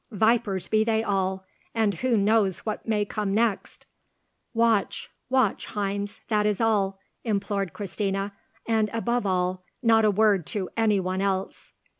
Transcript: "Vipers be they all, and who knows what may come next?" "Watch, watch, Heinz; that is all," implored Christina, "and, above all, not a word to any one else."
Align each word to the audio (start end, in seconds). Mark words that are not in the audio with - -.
"Vipers 0.09 0.67
be 0.67 0.83
they 0.83 1.03
all, 1.03 1.45
and 1.75 1.93
who 1.93 2.17
knows 2.17 2.65
what 2.65 2.87
may 2.87 3.05
come 3.05 3.35
next?" 3.35 3.85
"Watch, 4.51 5.11
watch, 5.29 5.67
Heinz; 5.67 6.21
that 6.27 6.47
is 6.47 6.59
all," 6.59 6.97
implored 7.23 7.71
Christina, 7.73 8.33
"and, 8.67 8.89
above 8.93 9.27
all, 9.27 9.63
not 9.83 10.03
a 10.03 10.09
word 10.09 10.47
to 10.47 10.71
any 10.75 10.99
one 10.99 11.21
else." 11.21 11.73